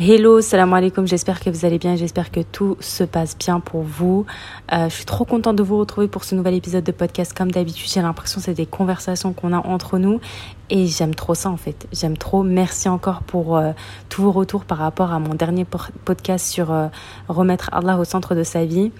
[0.00, 3.82] Hello, salam alaikum, j'espère que vous allez bien, j'espère que tout se passe bien pour
[3.82, 4.26] vous.
[4.72, 7.36] Euh, je suis trop contente de vous retrouver pour ce nouvel épisode de podcast.
[7.36, 10.20] Comme d'habitude, j'ai l'impression que c'est des conversations qu'on a entre nous
[10.70, 11.88] et j'aime trop ça en fait.
[11.90, 12.44] J'aime trop.
[12.44, 13.72] Merci encore pour euh,
[14.08, 15.66] tous vos retours par rapport à mon dernier
[16.04, 16.86] podcast sur euh,
[17.26, 18.92] remettre Allah au centre de sa vie.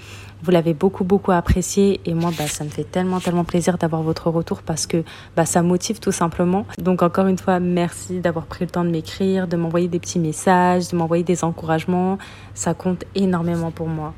[0.43, 4.03] Vous l'avez beaucoup, beaucoup apprécié et moi, bah, ça me fait tellement, tellement plaisir d'avoir
[4.03, 5.03] votre retour parce que
[5.37, 6.65] bah, ça motive tout simplement.
[6.79, 10.21] Donc encore une fois, merci d'avoir pris le temps de m'écrire, de m'envoyer des petits
[10.21, 12.19] messages, de m'envoyer des encouragements.
[12.55, 14.15] Ça compte énormément pour moi.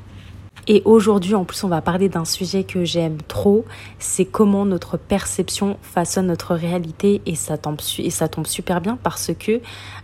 [0.67, 3.65] Et aujourd'hui, en plus, on va parler d'un sujet que j'aime trop,
[3.97, 8.97] c'est comment notre perception façonne notre réalité et ça tombe, et ça tombe super bien
[9.01, 9.59] parce que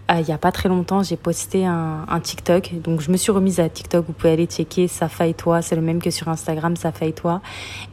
[0.09, 2.75] il n'y a pas très longtemps, j'ai posté un, un, TikTok.
[2.81, 4.05] Donc, je me suis remise à TikTok.
[4.07, 5.61] Vous pouvez aller checker Safa et toi.
[5.61, 7.41] C'est le même que sur Instagram, Safa et toi.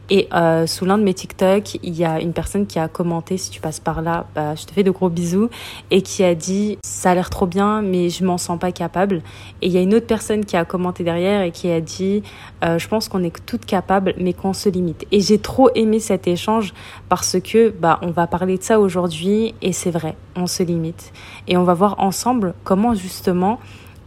[0.09, 3.37] Et euh, sous l'un de mes TikTok, il y a une personne qui a commenté,
[3.37, 5.49] si tu passes par là, bah, je te fais de gros bisous,
[5.89, 9.23] et qui a dit, ça a l'air trop bien, mais je m'en sens pas capable.
[9.61, 12.21] Et il y a une autre personne qui a commenté derrière et qui a dit,
[12.63, 15.05] euh, je pense qu'on est toutes capables, mais qu'on se limite.
[15.11, 16.73] Et j'ai trop aimé cet échange
[17.09, 21.13] parce que bah, on va parler de ça aujourd'hui, et c'est vrai, on se limite.
[21.47, 23.59] Et on va voir ensemble comment justement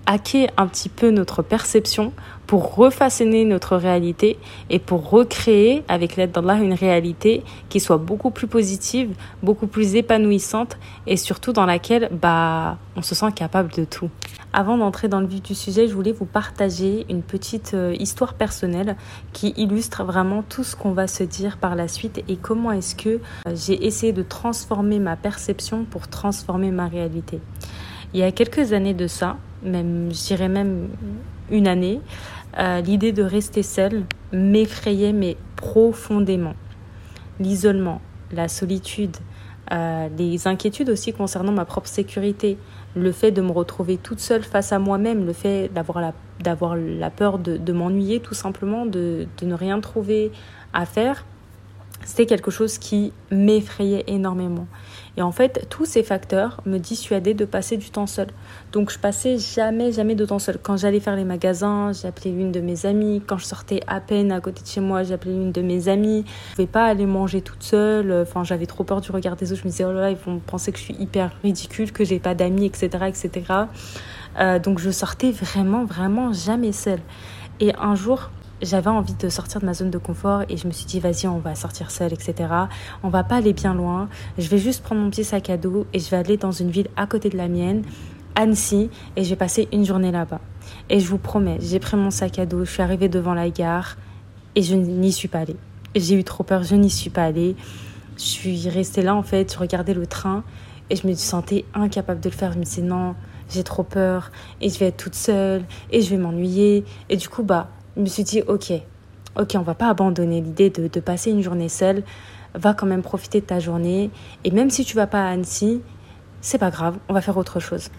[0.07, 2.13] hacker un petit peu notre perception
[2.49, 4.39] pour refaçonner notre réalité
[4.71, 9.97] et pour recréer avec l'aide d'Allah une réalité qui soit beaucoup plus positive, beaucoup plus
[9.97, 14.09] épanouissante et surtout dans laquelle bah on se sent capable de tout.
[14.55, 18.33] Avant d'entrer dans le vif du sujet, je voulais vous partager une petite euh, histoire
[18.33, 18.97] personnelle
[19.35, 22.95] qui illustre vraiment tout ce qu'on va se dire par la suite et comment est-ce
[22.95, 27.41] que euh, j'ai essayé de transformer ma perception pour transformer ma réalité.
[28.15, 30.89] Il y a quelques années de ça, même, je dirais même
[31.51, 32.01] une année,
[32.57, 36.55] l'idée de rester seule m'effrayait, mais profondément.
[37.41, 38.01] L'isolement,
[38.33, 39.17] la solitude,
[39.73, 42.59] euh, les inquiétudes aussi concernant ma propre sécurité,
[42.97, 47.39] le fait de me retrouver toute seule face à moi-même, le fait d'avoir la, peur
[47.39, 50.33] de, m'ennuyer tout simplement, de ne rien trouver
[50.73, 51.25] à faire,
[52.05, 54.67] c'était quelque chose qui m'effrayait énormément.
[55.19, 58.29] Et en fait, tous ces facteurs me dissuadaient de passer du temps seul.
[58.71, 60.59] Donc je passais jamais, jamais de temps seul.
[60.63, 63.21] Quand j'allais faire les magasins, j'appelais une de mes amies.
[63.27, 66.25] Quand je sortais à peine à côté de chez moi, j'appelais une de mes amies.
[66.25, 68.13] Je ne pouvais pas aller manger toute seule.
[68.13, 69.63] Enfin, j'avais trop peur du regard des autres.
[69.63, 72.05] Je me disais, oh là là, ils vont penser que je suis hyper ridicule, que
[72.05, 73.43] j'ai pas d'amis, etc., etc.
[74.39, 77.01] Euh, donc je sortais vraiment, vraiment jamais seule.
[77.59, 78.31] Et un jour,
[78.63, 81.27] j'avais envie de sortir de ma zone de confort et je me suis dit vas-y
[81.27, 82.49] on va sortir seul etc
[83.03, 84.09] on va pas aller bien loin.
[84.37, 86.71] Je vais juste prendre mon petit sac à dos et je vais aller dans une
[86.71, 87.83] ville à côté de la mienne
[88.35, 90.41] Annecy et je vais passer une journée là-bas.
[90.91, 93.51] Et je vous promets j'ai pris mon sac à dos je suis arrivée devant la
[93.51, 93.97] gare
[94.55, 95.57] et je n'y suis pas allée.
[95.95, 97.57] J'ai eu trop peur je n'y suis pas allée.
[98.17, 100.43] Je suis restée là en fait je regardais le train
[100.91, 102.53] et je me sentais incapable de le faire.
[102.53, 103.15] Je me disais non
[103.51, 104.31] j'ai trop peur
[104.61, 106.85] et je vais être toute seule et je vais m'ennuyer.
[107.09, 108.73] Et du coup bah je me suis dit, ok,
[109.37, 112.05] ok, on va pas abandonner l'idée de, passer une journée seule.
[112.55, 114.11] Va quand même profiter de ta journée.
[114.45, 115.83] Et même si tu vas pas à Annecy,
[116.41, 117.91] c'est pas grave, on va faire autre chose.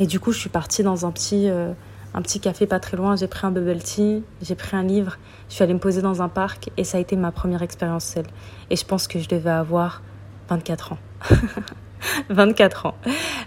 [0.00, 1.72] Et du coup, je suis partie dans un petit, euh,
[2.14, 3.14] un petit café pas très loin.
[3.14, 5.18] J'ai pris un bubble tea, j'ai pris un livre.
[5.48, 8.04] Je suis allée me poser dans un parc et ça a été ma première expérience
[8.04, 8.26] seule.
[8.70, 10.02] Et je pense que je devais avoir
[10.48, 10.98] 24 ans.
[12.28, 12.94] 24 ans.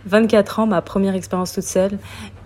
[0.05, 1.99] 24 ans, ma première expérience toute seule.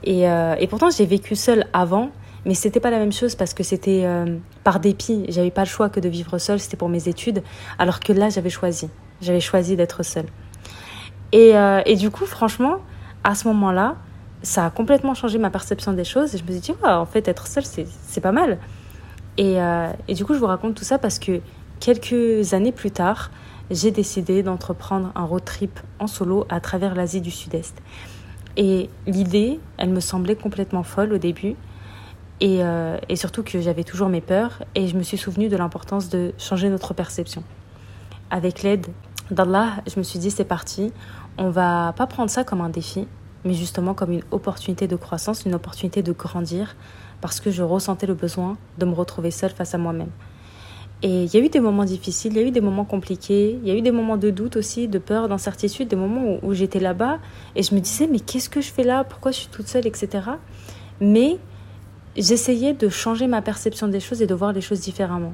[0.03, 2.11] Et, euh, et pourtant, j'ai vécu seule avant.
[2.45, 5.25] Mais c'était pas la même chose parce que c'était euh, par dépit.
[5.29, 7.41] J'avais pas le choix que de vivre seule, c'était pour mes études.
[7.79, 8.89] Alors que là, j'avais choisi.
[9.21, 10.25] J'avais choisi d'être seule.
[11.31, 12.77] Et, euh, et, du coup, franchement,
[13.23, 13.95] à ce moment-là,
[14.43, 16.35] ça a complètement changé ma perception des choses.
[16.35, 18.59] Et je me suis dit, ouais, en fait, être seule, c'est pas mal.
[19.37, 21.39] Et, euh, et du coup, je vous raconte tout ça parce que
[21.79, 23.31] quelques années plus tard,
[23.71, 27.81] j'ai décidé d'entreprendre un road trip en solo à travers l'Asie du Sud-Est.
[28.57, 31.55] Et l'idée, elle me semblait complètement folle au début.
[32.43, 35.55] Et, euh, et, surtout que j'avais toujours mes peurs et je me suis souvenu de
[35.55, 37.41] l'importance de changer notre perception.
[38.29, 38.87] Avec l'aide
[39.31, 40.91] d'Allah, je me suis dit c'est parti,
[41.37, 43.07] on va pas prendre ça comme un défi,
[43.45, 46.75] mais justement comme une opportunité de croissance, une opportunité de grandir,
[47.21, 50.11] parce que je ressentais le besoin de me retrouver seule face à moi-même.
[51.01, 53.57] Et il y a eu des moments difficiles, il y a eu des moments compliqués,
[53.63, 56.49] il y a eu des moments de doute aussi, de peur, d'incertitude, des moments où,
[56.49, 57.19] où j'étais là-bas
[57.55, 59.87] et je me disais mais qu'est-ce que je fais là, pourquoi je suis toute seule,
[59.87, 60.27] etc.
[60.99, 61.37] Mais
[62.17, 65.33] j'essayais de changer ma perception des choses et de voir les choses différemment.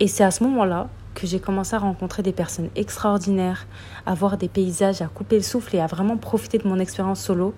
[0.00, 3.66] Et c'est à ce moment-là que j'ai commencé à rencontrer des personnes extraordinaires,
[4.06, 7.20] à voir des paysages, à couper le souffle et à vraiment profiter de mon expérience
[7.20, 7.54] solo.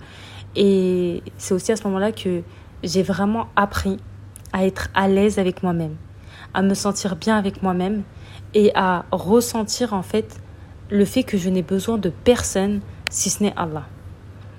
[0.56, 2.42] Et c'est aussi à ce moment-là que
[2.82, 3.98] j'ai vraiment appris
[4.52, 5.96] à être à l'aise avec moi-même,
[6.52, 8.02] à me sentir bien avec moi-même
[8.54, 10.40] et à ressentir en fait
[10.90, 12.80] le fait que je n'ai besoin de personne
[13.10, 13.86] si ce n'est Allah.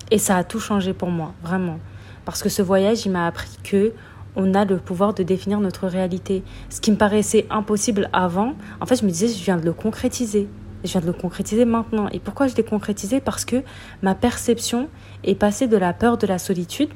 [0.09, 1.79] Et ça a tout changé pour moi, vraiment.
[2.25, 3.93] Parce que ce voyage, il m'a appris que
[4.35, 6.43] on a le pouvoir de définir notre réalité.
[6.69, 9.73] Ce qui me paraissait impossible avant, en fait, je me disais, je viens de le
[9.73, 10.47] concrétiser.
[10.83, 12.09] Je viens de le concrétiser maintenant.
[12.11, 13.21] Et pourquoi je l'ai concrétisé?
[13.21, 13.63] Parce que
[14.01, 14.89] ma perception
[15.23, 16.89] est passée de la peur de la solitude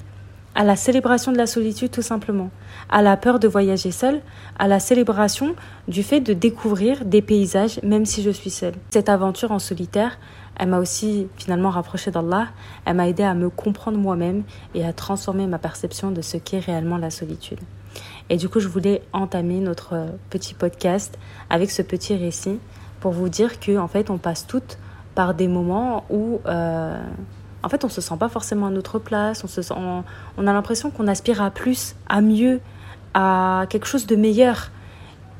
[0.57, 2.49] à la célébration de la solitude tout simplement,
[2.89, 4.21] à la peur de voyager seule,
[4.57, 5.55] à la célébration
[5.87, 8.73] du fait de découvrir des paysages même si je suis seule.
[8.89, 10.17] Cette aventure en solitaire,
[10.59, 12.47] elle m'a aussi finalement rapprochée d'Allah,
[12.85, 14.41] elle m'a aidé à me comprendre moi-même
[14.73, 17.59] et à transformer ma perception de ce qu'est réellement la solitude.
[18.31, 21.19] Et du coup, je voulais entamer notre petit podcast
[21.51, 22.57] avec ce petit récit
[22.99, 24.79] pour vous dire que en fait, on passe toutes
[25.13, 26.99] par des moments où euh,
[27.63, 30.53] en fait, on se sent pas forcément à notre place, on, se sent, on, a
[30.53, 32.59] l'impression qu'on aspire à plus, à mieux,
[33.13, 34.71] à quelque chose de meilleur.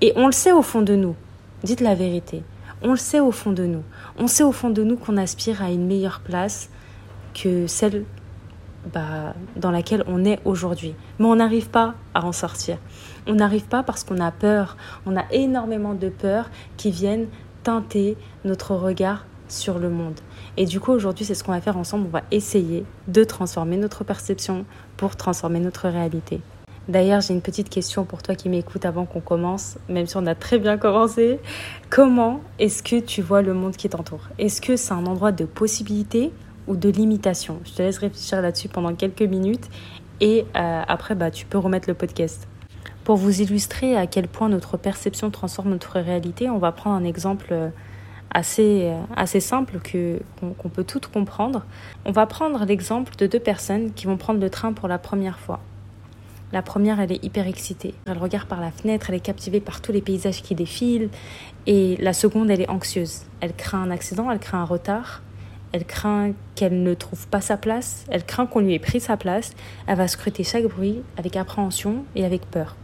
[0.02, 1.16] Et on le sait au fond de nous.
[1.64, 2.44] Dites la vérité.
[2.82, 3.84] On le sait au fond de nous.
[4.18, 6.70] On sait au fond de nous qu'on aspire à une meilleure place
[7.34, 8.06] que celle
[8.94, 10.96] bah, dans laquelle on est aujourd'hui.
[11.20, 12.78] Mais on n'arrive pas à en sortir.
[13.26, 14.78] On n'arrive pas parce qu'on a peur.
[15.06, 17.28] On a énormément de peurs qui viennent
[17.64, 20.20] teinter notre regard sur le monde.
[20.58, 22.08] Et du coup, aujourd'hui, c'est ce qu'on va faire ensemble.
[22.08, 24.66] On va essayer de transformer notre perception
[24.98, 26.42] pour transformer notre réalité.
[26.88, 30.26] D'ailleurs, j'ai une petite question pour toi qui m'écoute avant qu'on commence, même si on
[30.26, 31.40] a très bien commencé.
[31.90, 34.30] Comment est-ce que tu vois le monde qui t'entoure?
[34.40, 36.32] Est-ce que c'est un endroit de possibilité
[36.66, 37.60] ou de limitation?
[37.66, 39.70] Je te laisse réfléchir là-dessus pendant quelques minutes
[40.22, 42.48] et euh, après, bah, tu peux remettre le podcast.
[43.04, 47.04] Pour vous illustrer à quel point notre perception transforme notre réalité, on va prendre un
[47.04, 47.70] exemple euh,
[48.32, 51.66] assez, euh, assez simple que, qu'on, peut tout comprendre.
[52.06, 55.40] On va prendre l'exemple de deux personnes qui vont prendre le train pour la première
[55.40, 55.60] fois.
[56.54, 57.94] La première, elle est hyper excitée.
[58.06, 61.10] Elle regarde par la fenêtre, elle est captivée par tous les paysages qui défilent.
[61.66, 63.24] Et la seconde, elle est anxieuse.
[63.42, 65.22] Elle craint un accident, elle craint un retard.
[65.74, 68.06] Elle craint qu'elle ne trouve pas sa place.
[68.10, 69.52] Elle craint qu'on lui ait pris sa place.
[69.88, 72.78] Elle va scruter chaque bruit avec appréhension et avec peur.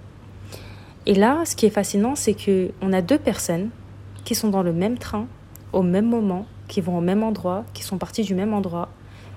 [1.06, 3.70] Et là, ce qui est fascinant, c'est que on a deux personnes
[4.24, 5.28] qui sont dans le même train,
[5.72, 8.90] au même moment, qui vont au même endroit, qui sont partis du même endroit,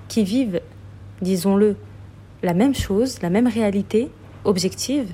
[0.07, 0.61] qui vivent,
[1.21, 1.75] disons-le,
[2.43, 4.09] la même chose, la même réalité
[4.45, 5.13] objective,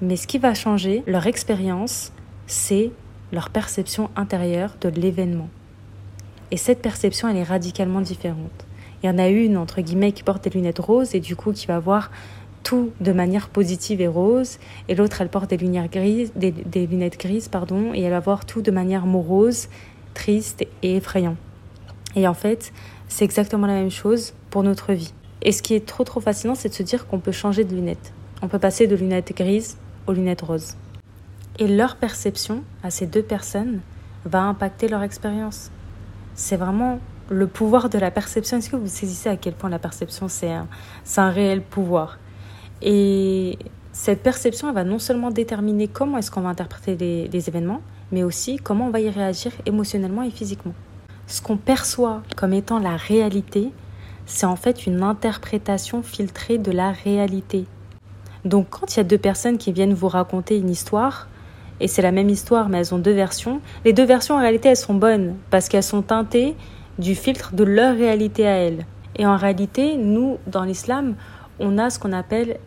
[0.00, 2.12] mais ce qui va changer leur expérience,
[2.46, 2.90] c'est
[3.32, 5.48] leur perception intérieure de l'événement.
[6.50, 8.66] Et cette perception, elle est radicalement différente.
[9.02, 11.52] Il y en a une, entre guillemets, qui porte des lunettes roses et du coup
[11.52, 12.10] qui va voir
[12.62, 17.18] tout de manière positive et rose, et l'autre elle porte des lunettes grises, des, lunettes
[17.18, 19.68] grises pardon, et elle va voir tout de manière morose,
[20.14, 21.36] triste et effrayant.
[22.14, 22.72] Et en fait,
[23.08, 25.12] c'est exactement la même chose pour notre vie.
[25.42, 27.74] Et ce qui est trop trop fascinant, c'est de se dire qu'on peut changer de
[27.74, 28.12] lunettes.
[28.42, 29.76] On peut passer de lunettes grises
[30.06, 30.76] aux lunettes roses.
[31.58, 33.80] Et leur perception à ces deux personnes
[34.24, 35.70] va impacter leur expérience.
[36.34, 38.58] C'est vraiment le pouvoir de la perception.
[38.58, 40.68] Est-ce que vous saisissez à quel point la perception, c'est un,
[41.16, 42.18] un réel pouvoir?
[42.82, 43.58] Et
[43.92, 47.80] cette perception, elle va non seulement déterminer comment est-ce qu'on va interpréter les, événements,
[48.10, 50.74] mais aussi comment on va y réagir émotionnellement et physiquement.
[51.26, 53.70] Ce qu'on perçoit comme étant la réalité,
[54.26, 57.66] c'est en fait une interprétation filtrée de la réalité.
[58.44, 61.28] Donc quand il y a deux personnes qui viennent vous raconter une histoire,
[61.80, 64.70] et c'est la même histoire mais elles ont deux versions, les deux versions en réalité
[64.70, 66.56] elles sont bonnes parce qu'elles sont teintées
[66.98, 68.86] du filtre de leur réalité à elles.
[69.16, 71.14] Et en réalité, nous, dans l'islam,
[71.58, 72.58] on a ce qu'on appelle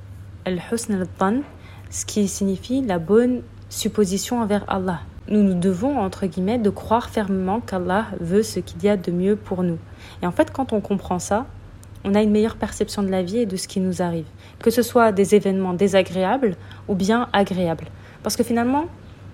[1.90, 5.02] ce qui signifie la bonne supposition envers Allah.
[5.28, 9.12] Nous nous devons, entre guillemets, de croire fermement qu'Allah veut ce qu'il y a de
[9.12, 9.80] mieux pour nous.
[10.22, 11.48] Et en fait, quand on comprend ça,
[12.04, 14.28] on a une meilleure perception de la vie et de ce qui nous arrive.
[14.60, 16.56] Que ce soit des événements désagréables
[16.88, 17.88] ou bien agréables.
[18.22, 18.86] Parce que finalement,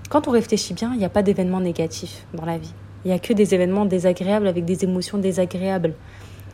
[0.09, 2.73] quand on réfléchit bien, il n'y a pas d'événements négatifs dans la vie.
[3.03, 5.93] Il n'y a que des événements désagréables avec des émotions désagréables.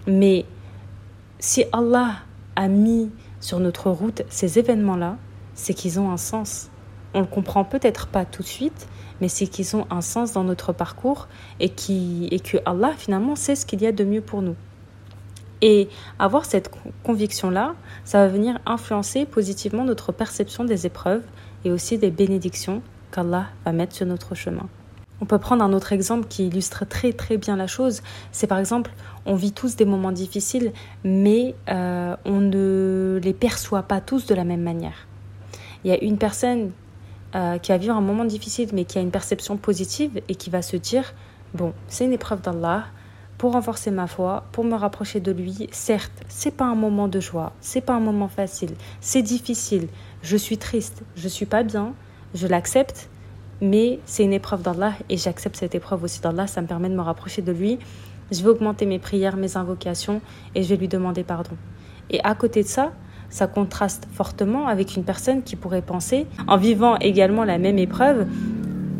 [0.07, 0.45] Mais
[1.37, 2.15] si Allah
[2.55, 5.17] a mis sur notre route, ces événements-là,
[5.53, 6.69] c'est qu'ils ont un sens.
[7.13, 8.87] On le comprend peut-être pas tout de suite,
[9.21, 11.27] mais c'est qu'ils ont un sens dans notre parcours
[11.59, 12.29] et, qui,
[12.97, 14.55] finalement sait ce qu'il y a de mieux pour nous.
[15.61, 15.89] Et
[16.19, 16.69] avoir cette
[17.03, 17.73] conviction-là,
[18.05, 21.23] ça va venir influencer positivement notre perception des épreuves
[21.65, 24.67] et aussi des bénédictions qu'Allah va mettre sur notre chemin.
[25.19, 28.01] On peut prendre un autre exemple qui illustre très très bien la chose.
[28.31, 28.91] C'est par exemple,
[29.25, 32.51] on vit tous des moments difficiles, mais euh, on ne
[33.27, 35.07] les perçoit pas tous de la même manière.
[35.83, 36.71] Il y a une personne
[37.35, 40.49] euh, qui va vivre un moment difficile, mais qui a une perception positive et qui
[40.49, 41.13] va se dire,
[41.53, 42.85] bon, c'est une épreuve d'Allah,
[43.37, 45.67] pour renforcer ma foi, pour me rapprocher de lui.
[45.71, 49.87] Certes, c'est pas un moment de joie, c'est pas un moment facile, c'est difficile.
[50.23, 51.93] Je suis triste, je suis pas bien,
[52.33, 53.09] je l'accepte,
[53.61, 56.47] mais c'est une épreuve d'Allah et j'accepte cette épreuve aussi d'Allah.
[56.47, 57.77] Ça me permet de me rapprocher de lui
[58.31, 60.21] je vais augmenter mes prières, mes invocations
[60.55, 61.55] et je vais lui demander pardon.
[62.09, 62.91] Et à côté de ça,
[63.29, 68.25] ça contraste fortement avec une personne qui pourrait penser, en vivant également la même épreuve,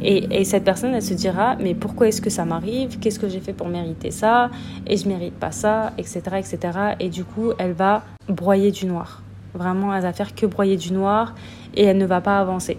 [0.01, 3.00] et, cette personne, elle se dira, mais pourquoi est-ce que ça m'arrive?
[3.00, 4.51] Qu'est-ce que j'ai fait pour mériter ça?
[4.86, 6.60] Et je mérite pas ça, etc., etc.
[7.00, 9.24] Et du coup, elle va broyer du noir.
[9.55, 11.34] Vraiment, elle va faire que broyer du noir
[11.75, 12.77] et elle ne va pas avancer.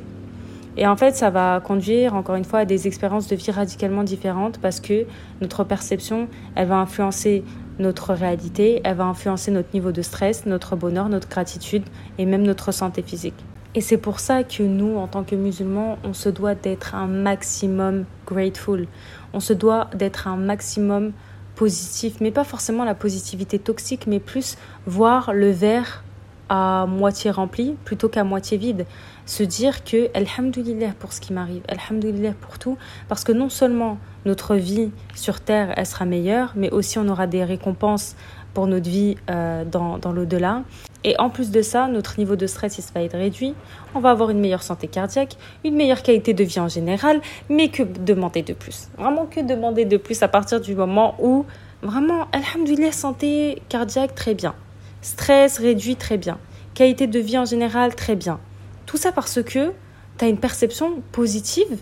[0.76, 4.04] Et en fait, ça va conduire, encore une fois, à des expériences de vie radicalement
[4.04, 5.06] différentes parce que
[5.40, 7.42] notre perception, elle va influencer
[7.78, 11.84] notre réalité, elle va influencer notre niveau de stress, notre bonheur, notre gratitude
[12.18, 13.34] et même notre santé physique.
[13.74, 17.06] Et c'est pour ça que nous, en tant que musulmans, on se doit d'être un
[17.06, 18.86] maximum grateful.
[19.32, 21.12] On se doit d'être un maximum
[21.54, 24.56] positif, mais pas forcément la positivité toxique, mais plus
[24.86, 26.02] voir le verre
[26.48, 28.86] à moitié rempli plutôt qu'à moitié vide.
[29.28, 33.98] Se dire que, Alhamdulillah pour ce qui m'arrive, Alhamdulillah pour tout, parce que non seulement
[34.24, 38.16] notre vie sur Terre, elle sera meilleure, mais aussi on aura des récompenses
[38.54, 40.62] pour notre vie euh, dans, dans l'au-delà.
[41.04, 43.54] Et en plus de ça, notre niveau de stress il va être réduit,
[43.94, 47.20] on va avoir une meilleure santé cardiaque, une meilleure qualité de vie en général,
[47.50, 48.88] mais que demander de plus?
[48.96, 51.44] Vraiment que demander de plus à partir du moment où,
[51.82, 54.54] vraiment, alhamdoulilah, santé cardiaque, très bien.
[55.02, 56.38] Stress réduit, très bien.
[56.72, 58.40] Qualité de vie en général, très bien.
[58.88, 59.72] Tout ça parce que
[60.16, 61.78] tu as une perception positive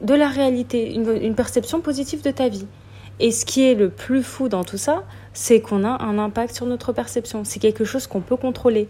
[0.00, 2.68] de la réalité, une perception positive de ta vie.
[3.18, 6.54] Et ce qui est le plus fou dans tout ça, c'est qu'on a un impact
[6.54, 7.42] sur notre perception.
[7.42, 8.86] C'est quelque chose qu'on peut contrôler.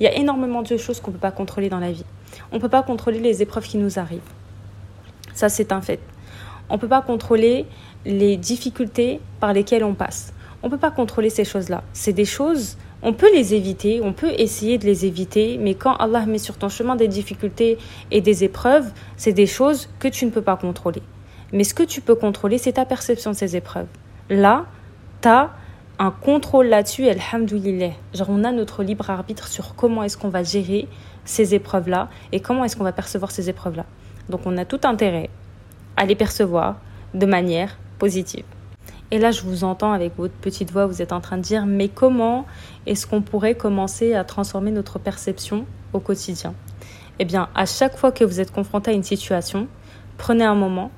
[0.00, 2.04] Il y a énormément de choses qu'on ne peut pas contrôler dans la vie.
[2.52, 4.20] On ne peut pas contrôler les épreuves qui nous arrivent.
[5.32, 5.98] Ça, c'est un fait.
[6.68, 7.64] On ne peut pas contrôler
[8.04, 10.34] les difficultés par lesquelles on passe.
[10.62, 11.84] On ne peut pas contrôler ces choses-là.
[11.94, 15.96] C'est des choses, on peut les éviter, on peut essayer de les éviter, mais quand
[15.96, 17.78] Allah met sur ton chemin des difficultés
[18.10, 21.02] et des épreuves, c'est des choses que tu ne peux pas contrôler.
[21.52, 23.88] Mais ce que tu peux contrôler, c'est ta perception de ces épreuves.
[24.30, 24.66] Là,
[25.20, 25.50] tu as
[25.98, 27.90] un contrôle là-dessus, alhamdoulilah.
[28.14, 30.88] Genre, on a notre libre arbitre sur comment est-ce qu'on va gérer
[31.24, 33.84] ces épreuves-là et comment est-ce qu'on va percevoir ces épreuves-là.
[34.28, 35.28] Donc, on a tout intérêt
[35.96, 36.76] à les percevoir
[37.14, 38.44] de manière positive.
[39.12, 41.66] Et là, je vous entends avec votre petite voix, vous êtes en train de dire,
[41.66, 42.46] mais comment
[42.86, 46.54] est-ce qu'on pourrait commencer à transformer notre perception au quotidien?
[47.18, 49.68] Eh bien, à chaque fois que vous êtes confronté à une situation,
[50.16, 50.90] prenez un moment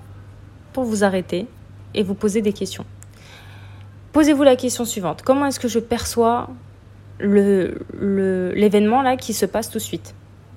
[0.72, 1.48] pour vous arrêter
[1.92, 2.84] et vous poser des questions.
[4.12, 5.22] Posez-vous la question suivante.
[5.22, 6.50] Comment est-ce que je perçois
[7.18, 10.14] l'événement là qui se passe tout de suite?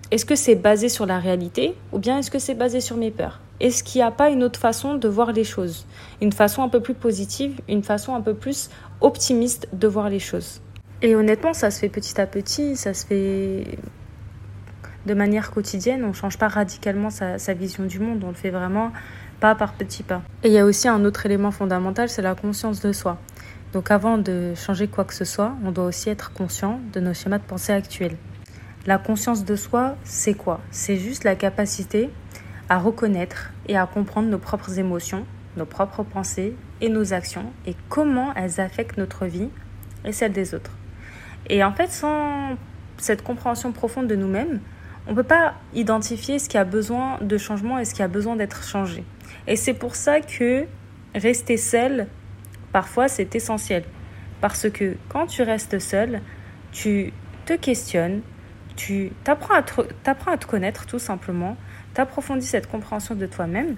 [0.09, 3.11] Est-ce que c'est basé sur la réalité ou bien est-ce que c'est basé sur mes
[3.11, 3.41] peurs?
[3.59, 5.85] Est-ce qu'il n'y a pas une autre façon de voir les choses?
[6.21, 8.69] Une façon un peu plus positive, une façon un peu plus
[9.01, 10.61] optimiste de voir les choses
[11.01, 13.77] Et honnêtement, ça se fait petit à petit, ça se fait
[15.05, 16.05] de manière quotidienne.
[16.05, 18.93] On ne change pas radicalement sa, sa vision du monde, on le fait vraiment
[19.41, 20.21] pas par petits pas.
[20.43, 23.17] Et il y a aussi un autre élément fondamental, c'est la conscience de soi.
[23.73, 27.13] Donc avant de changer quoi que ce soit, on doit aussi être conscient de nos
[27.13, 28.15] schémas de pensée actuels.
[28.87, 30.61] La conscience de soi, c'est quoi?
[30.71, 32.09] C'est juste la capacité
[32.69, 35.25] à reconnaître et à comprendre nos propres émotions,
[35.57, 39.49] nos propres pensées et nos actions et comment elles affectent notre vie
[40.05, 40.71] et celle des autres.
[41.49, 42.55] Et en fait, sans
[42.97, 44.61] cette compréhension profonde de nous-mêmes,
[45.05, 48.07] on ne peut pas identifier ce qui a besoin de changement et ce qui a
[48.07, 49.03] besoin d'être changé.
[49.47, 50.65] Et c'est pour ça que
[51.13, 52.07] rester seul,
[52.71, 53.83] parfois, c'est essentiel.
[54.39, 56.21] Parce que quand tu restes seul,
[56.71, 57.11] tu
[57.45, 58.21] te questionnes,
[58.77, 61.57] tu t'apprends à, te, à te connaître tout simplement,
[61.93, 63.75] tu approfondis cette compréhension de toi-même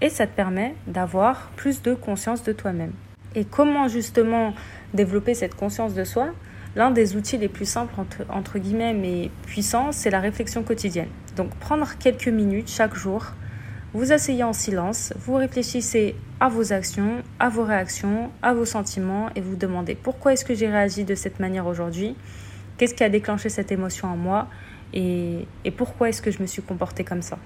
[0.00, 2.92] et ça te permet d'avoir plus de conscience de toi-même.
[3.34, 4.54] Et comment justement
[4.94, 6.30] développer cette conscience de soi?
[6.76, 7.94] L'un des outils les plus simples,
[8.28, 11.08] entre, guillemets, mais puissants, c'est la réflexion quotidienne.
[11.36, 13.26] Donc prendre quelques minutes chaque jour,
[13.94, 19.28] vous asseyez en silence, vous réfléchissez à vos actions, à vos réactions, à vos sentiments
[19.34, 22.16] et vous demandez pourquoi est-ce que j'ai réagi de cette manière aujourd'hui?
[22.78, 24.48] Qu'est-ce qui a déclenché cette émotion en moi
[24.94, 27.38] et, pourquoi est-ce que je me suis comportée comme ça?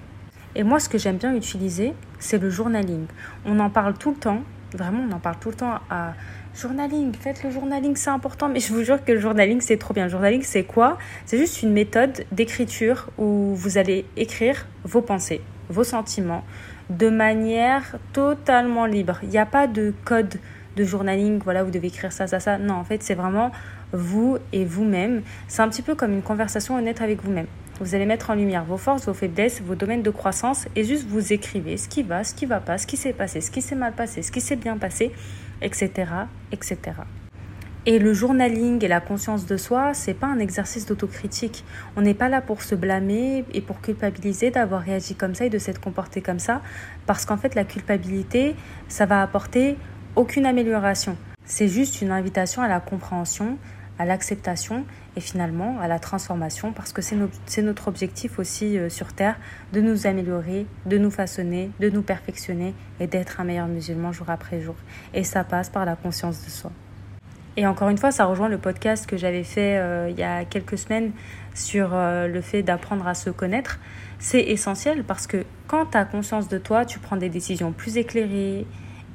[0.55, 3.05] Et moi, ce que j'aime bien utiliser, c'est le journaling.
[3.45, 6.13] On en parle tout le temps, vraiment, on en parle tout le temps à
[6.55, 9.91] Journaling, faites le journaling, c'est important, mais je vous jure que le journaling, c'est trop
[9.91, 10.03] bien.
[10.03, 10.99] Le journaling, c'est quoi?
[11.25, 16.43] C'est juste une méthode d'écriture où vous allez écrire vos pensées, vos sentiments,
[16.91, 19.17] de manière totalement libre.
[19.23, 20.35] Il n'y a pas de code
[20.75, 22.59] de journaling, voilà, vous devez écrire ça, ça, ça.
[22.59, 23.51] Non, en fait, c'est vraiment
[23.93, 25.21] vous et vous-même.
[25.47, 27.47] C'est un petit peu comme une conversation honnête avec vous-même.
[27.79, 31.07] Vous allez mettre en lumière vos forces, vos faiblesses, vos domaines de croissance et juste
[31.07, 33.61] vous écrivez ce qui va, ce qui va pas, ce qui s'est passé, ce qui
[33.61, 35.11] s'est mal passé, ce qui s'est bien passé
[35.63, 36.11] etc.,
[36.51, 36.77] etc.
[37.85, 41.65] Et le journaling et la conscience de soi, c'est pas un exercice d'autocritique.
[41.97, 45.49] On n'est pas là pour se blâmer et pour culpabiliser d'avoir réagi comme ça et
[45.49, 46.61] de s'être comporté comme ça,
[47.05, 48.55] parce qu'en fait, la culpabilité,
[48.87, 49.75] ça va apporter
[50.15, 51.17] aucune amélioration.
[51.43, 53.57] C'est juste une invitation à la compréhension,
[53.99, 54.85] à l'acceptation
[55.15, 59.37] et finalement à la transformation parce que c'est notre objectif aussi euh, sur Terre
[59.71, 64.29] de nous améliorer, de nous façonner, de nous perfectionner et d'être un meilleur musulman jour
[64.29, 64.75] après jour.
[65.13, 66.71] Et ça passe par la conscience de soi.
[67.55, 70.43] Et encore une fois, ça rejoint le podcast que j'avais fait euh, il y a
[70.43, 71.11] quelques semaines
[71.53, 73.79] sur euh, le fait d'apprendre à se connaître.
[74.17, 77.97] C'est essentiel parce que quand tu as conscience de toi, tu prends des décisions plus
[77.97, 78.65] éclairées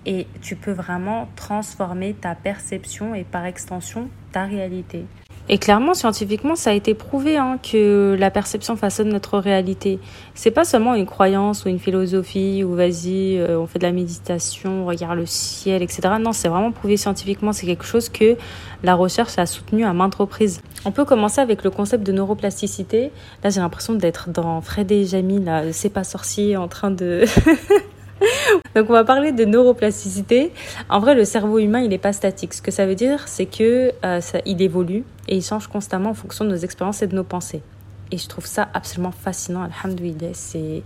[0.09, 5.05] et tu peux vraiment transformer ta perception et par extension ta réalité.
[5.51, 9.99] Et clairement, scientifiquement, ça a été prouvé hein, que la perception façonne notre réalité.
[10.35, 13.93] C'est pas seulement une croyance ou une philosophie ou vas-y, euh, on fait de la
[13.93, 16.01] méditation, on regarde le ciel, etc.
[16.21, 17.53] Non, c'est vraiment prouvé scientifiquement.
[17.53, 18.37] C'est quelque chose que
[18.83, 20.63] la recherche a soutenu à maintes reprises.
[20.87, 23.11] On peut commencer avec le concept de neuroplasticité.
[23.45, 27.25] Là, j'ai l'impression d'être dans Fred et Jamie, là, c'est pas sorcier, en train de
[28.75, 30.53] Donc on va parler de neuroplasticité.
[30.89, 32.55] En vrai, le cerveau humain, il n'est pas statique.
[32.55, 36.15] Ce que ça veut dire, c'est que euh, il évolue et il change constamment en
[36.15, 37.63] fonction de nos expériences et de nos pensées.
[38.11, 39.63] Et je trouve ça absolument fascinant.
[39.63, 40.83] Alhamdoulilah, c'est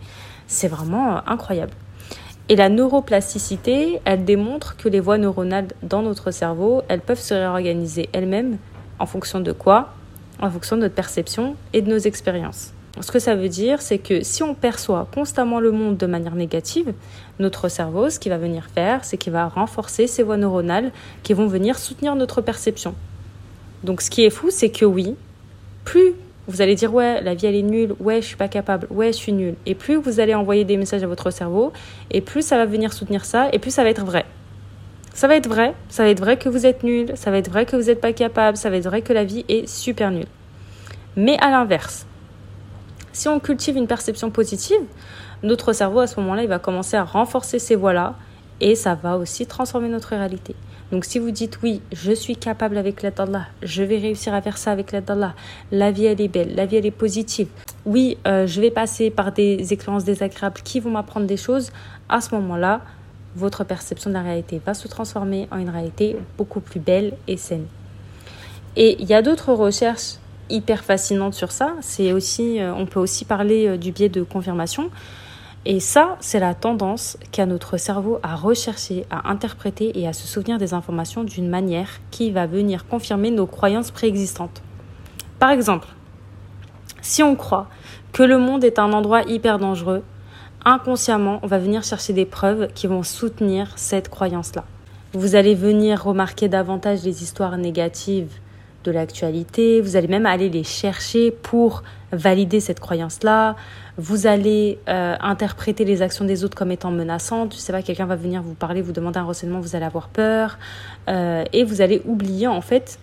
[0.46, 1.72] c'est vraiment euh, incroyable.
[2.48, 7.34] Et la neuroplasticité, elle démontre que les voies neuronales dans notre cerveau, elles peuvent se
[7.34, 8.58] réorganiser elles-mêmes
[8.98, 9.94] en fonction de quoi?
[10.40, 12.72] En fonction de notre perception et de nos expériences.
[13.00, 16.34] Ce que ça veut dire, c'est que si on perçoit constamment le monde de manière
[16.34, 16.92] négative,
[17.38, 21.32] notre cerveau, ce qu'il va venir faire, c'est qu'il va renforcer ces voies neuronales qui
[21.32, 22.94] vont venir soutenir notre perception.
[23.82, 25.16] Donc ce qui est fou, c'est que oui,
[25.84, 26.12] plus
[26.48, 29.08] vous allez dire ouais, la vie elle est nulle, ouais, je suis pas capable, ouais,
[29.08, 31.72] je suis nulle, et plus vous allez envoyer des messages à votre cerveau,
[32.10, 34.26] et plus ça va venir soutenir ça, et plus ça va être vrai.
[35.14, 37.50] Ça va être vrai, ça va être vrai que vous êtes nul, ça va être
[37.50, 40.10] vrai que vous n'êtes pas capable, ça va être vrai que la vie est super
[40.10, 40.26] nulle.
[41.16, 42.06] Mais à l'inverse,
[43.12, 44.80] si on cultive une perception positive,
[45.42, 48.14] notre cerveau à ce moment-là, il va commencer à renforcer ces voies-là
[48.60, 50.54] et ça va aussi transformer notre réalité.
[50.92, 54.42] Donc si vous dites oui, je suis capable avec l'aide d'Allah, je vais réussir à
[54.42, 55.34] faire ça avec l'aide d'Allah,
[55.70, 57.48] la vie elle est belle, la vie elle est positive,
[57.86, 61.70] oui, euh, je vais passer par des expériences désagréables qui vont m'apprendre des choses,
[62.08, 62.82] à ce moment-là,
[63.34, 67.36] votre perception de la réalité va se transformer en une réalité beaucoup plus belle et
[67.38, 67.66] saine.
[68.76, 70.16] Et il y a d'autres recherches
[70.50, 71.74] hyper fascinante sur ça.
[71.80, 74.90] C'est aussi, euh, on peut aussi parler euh, du biais de confirmation.
[75.64, 80.26] Et ça, c'est la tendance qu'a notre cerveau à rechercher, à interpréter et à se
[80.26, 84.60] souvenir des informations d'une manière qui va venir confirmer nos croyances préexistantes.
[85.38, 85.86] Par exemple,
[87.00, 87.68] si on croit
[88.12, 90.02] que le monde est un endroit hyper dangereux,
[90.64, 94.64] inconsciemment, on va venir chercher des preuves qui vont soutenir cette croyance-là.
[95.12, 98.32] Vous allez venir remarquer davantage les histoires négatives
[98.84, 103.56] de l'actualité, vous allez même aller les chercher pour valider cette croyance-là,
[103.96, 108.06] vous allez euh, interpréter les actions des autres comme étant menaçantes, je sais pas, quelqu'un
[108.06, 110.58] va venir vous parler, vous demander un renseignement, vous allez avoir peur,
[111.08, 112.98] euh, et vous allez oublier en fait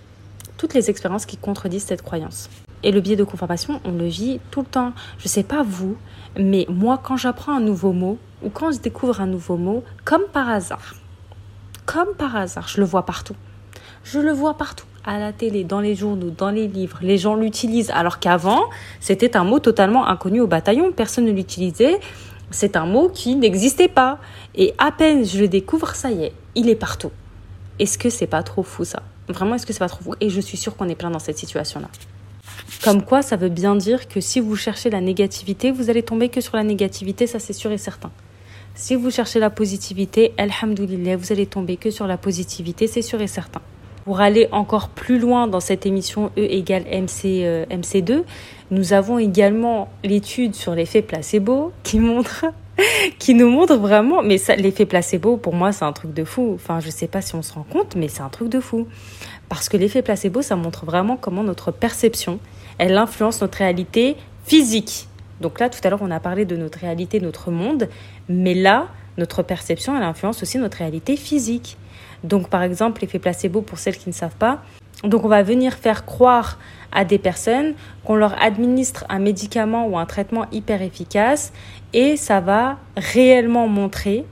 [0.57, 2.49] toutes les expériences qui contredisent cette croyance.
[2.83, 4.93] Et le biais de confirmation, on le vit tout le temps.
[5.17, 5.97] Je sais pas vous,
[6.37, 10.23] mais moi quand j'apprends un nouveau mot, ou quand je découvre un nouveau mot, comme
[10.31, 10.95] par hasard,
[11.85, 13.35] comme par hasard, je le vois partout.
[14.03, 17.33] Je le vois partout à la télé, dans les journaux, dans les livres, les gens
[17.33, 18.65] l'utilisent, alors qu'avant,
[18.99, 21.99] c'était un mot totalement inconnu au bataillon, personne ne l'utilisait,
[22.51, 24.19] c'est un mot qui n'existait pas.
[24.53, 27.09] Et à peine je le découvre, ça y est, il est partout.
[27.79, 29.01] Est-ce que c'est pas trop fou ça?
[29.27, 30.13] Vraiment, est-ce que c'est pas trop fou?
[30.21, 31.87] Et je suis sûre qu'on est plein dans cette situation-là.
[32.83, 36.29] Comme quoi, ça veut bien dire que si vous cherchez la négativité, vous allez tomber
[36.29, 38.11] que sur la négativité, ça c'est sûr et certain.
[38.75, 43.19] Si vous cherchez la positivité, alhamdoulilah, vous allez tomber que sur la positivité, c'est sûr
[43.21, 43.61] et certain.
[44.05, 48.23] Pour aller encore plus loin dans cette émission E égale MC, euh, MC2,
[48.71, 52.45] nous avons également l'étude sur l'effet placebo qui montre
[53.19, 56.53] qui nous montre vraiment mais l'effet placebo pour moi c'est un truc de fou.
[56.55, 58.87] Enfin, je sais pas si on se rend compte mais c'est un truc de fou.
[59.47, 62.39] Parce que l'effet placebo ça montre vraiment comment notre perception,
[62.77, 65.07] elle influence notre réalité physique.
[65.41, 67.89] Donc là tout à l'heure on a parlé de notre réalité, notre monde,
[68.27, 68.87] mais là
[69.19, 71.77] notre perception elle influence aussi notre réalité physique.
[72.23, 74.61] Donc par exemple, l'effet placebo pour celles qui ne savent pas.
[75.03, 76.57] Donc on va venir faire croire
[76.91, 81.53] à des personnes qu'on leur administre un médicament ou un traitement hyper efficace
[81.93, 84.25] et ça va réellement montrer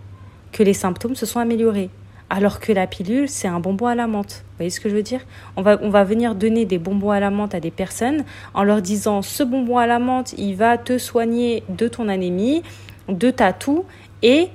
[0.52, 1.90] que les symptômes se sont améliorés.
[2.30, 4.44] Alors que la pilule, c'est un bonbon à la menthe.
[4.44, 5.22] Vous voyez ce que je veux dire?
[5.56, 8.64] On va, on va venir donner des bonbons à la menthe à des personnes en
[8.64, 12.64] leur disant ce bonbon à la menthe, il va te soigner de ton anémie,
[13.08, 13.86] de ta toux
[14.24, 14.50] et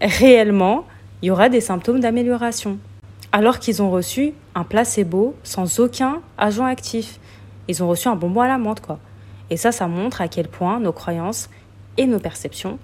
[0.00, 0.86] réellement,
[1.22, 2.78] il y aura des symptômes d'amélioration.
[3.32, 7.18] Alors qu'ils ont reçu un placebo sans aucun agent actif.
[7.68, 8.98] Ils ont reçu un bonbon à la menthe, quoi.
[9.50, 11.48] Et ça, ça montre à quel point nos croyances
[11.96, 12.78] et nos perceptions,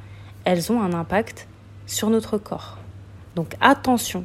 [0.44, 1.48] elles ont un impact
[1.87, 2.79] sur notre corps.
[3.35, 4.25] Donc attention.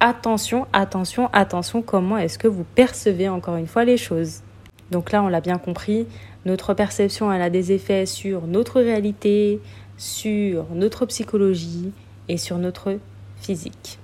[0.00, 4.40] attention, attention, attention, comment est-ce que vous percevez encore une fois les choses.
[4.90, 6.06] Donc là, on l'a bien compris,
[6.46, 9.60] notre perception, elle a des effets sur notre réalité,
[10.00, 11.92] sur notre psychologie
[12.28, 12.98] et sur notre
[13.36, 13.98] physique.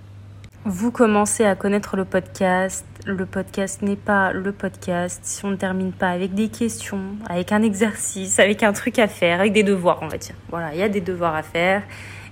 [0.67, 2.85] Vous commencez à connaître le podcast.
[3.07, 7.51] Le podcast n'est pas le podcast si on ne termine pas avec des questions, avec
[7.51, 10.35] un exercice, avec un truc à faire, avec des devoirs, on va dire.
[10.51, 11.83] Voilà, il y a des devoirs à faire.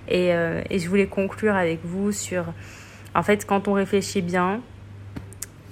[0.07, 2.45] Et, euh, je voulais conclure avec vous sur,
[3.15, 4.61] en fait, quand on réfléchit bien,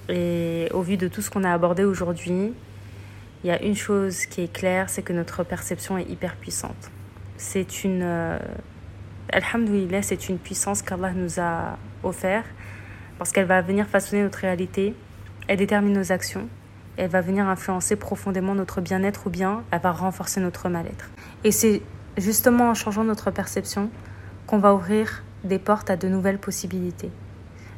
[0.08, 2.52] et au vu de tout ce qu'on a abordé aujourd'hui,
[3.44, 6.90] il y a une chose qui est claire, c'est que notre perception est hyper puissante.
[7.36, 8.02] C'est une...
[8.02, 8.38] Euh,
[10.02, 12.44] c'est une puissance qu'Allah nous a offert
[13.18, 14.94] parce qu'elle va venir façonner notre réalité,
[15.48, 16.48] elle détermine nos actions,
[16.96, 21.10] elle va venir influencer profondément notre bien-être ou bien elle va renforcer notre mal-être.
[21.42, 21.82] Et c'est
[22.16, 23.90] justement en changeant notre perception
[24.46, 27.10] qu'on va ouvrir des portes à de nouvelles possibilités.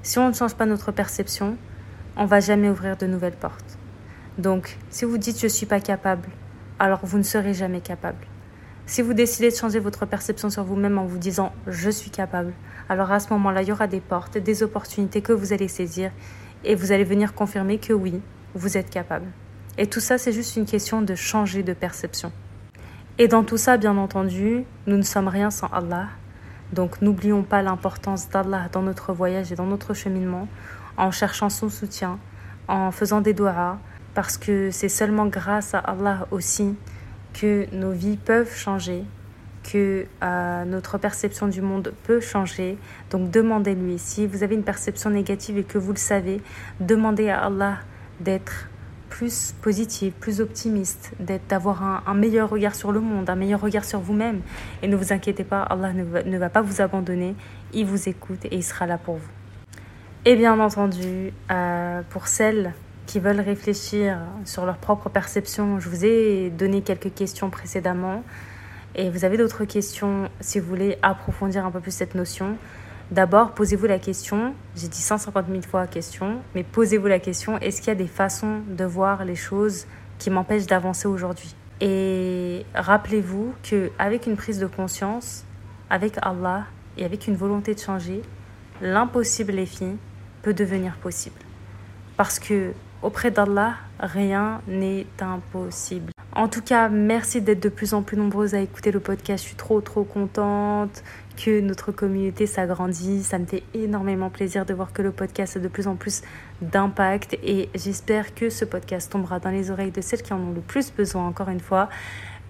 [0.02, 1.56] Si on ne change pas notre perception,
[2.16, 3.78] on va jamais ouvrir de nouvelles portes.
[4.38, 6.28] Donc, si vous dites je suis pas capable,
[6.78, 8.26] alors vous ne serez jamais capable.
[8.88, 12.52] Si vous décidez de changer votre perception sur vous-même en vous disant je suis capable,
[12.88, 16.12] alors à ce moment-là, il y aura des portes, des opportunités que vous allez saisir
[16.64, 18.20] et vous allez venir confirmer que oui,
[18.54, 19.26] vous êtes capable.
[19.76, 22.30] Et tout ça, c'est juste une question de changer de perception.
[23.18, 26.06] Et dans tout ça, bien entendu, nous ne sommes rien sans Allah.
[26.72, 30.46] Donc n'oublions pas l'importance d'Allah dans notre voyage et dans notre cheminement,
[30.96, 32.20] en cherchant son soutien,
[32.68, 33.78] en faisant des doigts,
[34.14, 36.76] parce que c'est seulement grâce à Allah aussi
[37.38, 39.04] que nos vies peuvent changer,
[39.62, 42.78] que euh, notre perception du monde peut changer.
[43.10, 43.98] Donc demandez-lui.
[43.98, 46.40] Si vous avez une perception négative et que vous le savez,
[46.80, 47.78] demandez à Allah
[48.20, 48.68] d'être
[49.08, 51.12] plus positif, plus optimiste,
[51.48, 54.40] d'avoir un, meilleur regard sur le monde, un meilleur regard sur vous-même.
[54.82, 57.34] Et ne vous inquiétez pas, Allah ne va, ne va, pas vous abandonner.
[57.72, 59.30] Il vous écoute et il sera là pour vous.
[60.24, 62.74] Et bien entendu, euh, pour celles
[63.06, 68.22] qui veulent réfléchir sur leur propre perception, je vous ai donné quelques questions précédemment.
[68.94, 72.56] Et vous avez d'autres questions si vous voulez approfondir un peu plus cette notion.
[73.10, 77.80] D'abord, posez-vous la question, j'ai dit 150 000 fois question, mais posez-vous la question, est-ce
[77.80, 79.86] qu'il y a des façons de voir les choses
[80.18, 81.54] qui m'empêchent d'avancer aujourd'hui?
[81.80, 85.44] Et rappelez-vous qu'avec une prise de conscience,
[85.88, 86.64] avec Allah
[86.96, 88.22] et avec une volonté de changer,
[88.80, 89.98] l'impossible, les filles,
[90.42, 91.36] peut devenir possible.
[92.16, 92.72] Parce que
[93.06, 96.10] Auprès d'Allah, rien n'est impossible.
[96.32, 99.44] En tout cas, merci d'être de plus en plus nombreuses à écouter le podcast.
[99.44, 101.04] Je suis trop, trop contente
[101.36, 103.28] que notre communauté s'agrandisse.
[103.28, 106.22] Ça me fait énormément plaisir de voir que le podcast a de plus en plus
[106.62, 110.52] d'impact et j'espère que ce podcast tombera dans les oreilles de celles qui en ont
[110.52, 111.88] le plus besoin, encore une fois.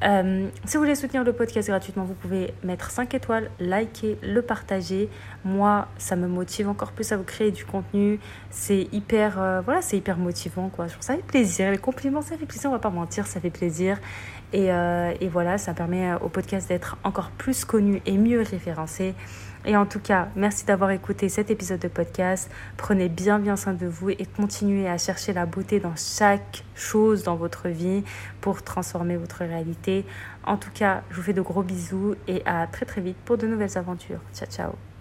[0.04, 4.42] Euh, si vous voulez soutenir le podcast gratuitement, vous pouvez mettre 5 étoiles, liker, le
[4.42, 5.08] partager.
[5.44, 8.20] Moi, ça me motive encore plus à vous créer du contenu.
[8.50, 10.86] C'est hyper, euh, voilà, c'est hyper motivant, quoi.
[11.00, 11.70] Ça fait plaisir.
[11.70, 12.70] Les compliments, ça fait plaisir.
[12.70, 13.98] On va pas mentir, ça fait plaisir.
[14.52, 19.14] Et, euh, et voilà, ça permet au podcast d'être encore plus connu et mieux référencé.
[19.66, 22.48] Et en tout cas, merci d'avoir écouté cet épisode de podcast.
[22.76, 27.24] Prenez bien bien soin de vous et continuez à chercher la beauté dans chaque chose
[27.24, 28.04] dans votre vie
[28.40, 30.06] pour transformer votre réalité.
[30.44, 33.38] En tout cas, je vous fais de gros bisous et à très très vite pour
[33.38, 34.20] de nouvelles aventures.
[34.32, 34.95] Ciao ciao